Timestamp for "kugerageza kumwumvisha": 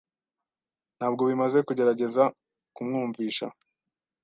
1.67-3.47